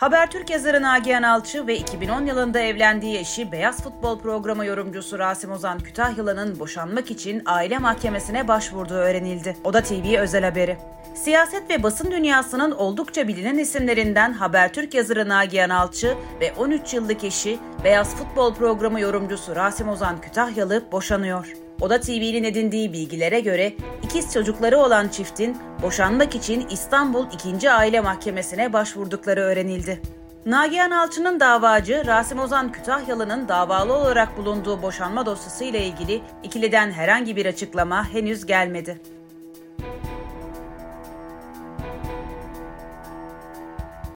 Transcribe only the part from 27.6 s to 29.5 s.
Aile Mahkemesi'ne başvurdukları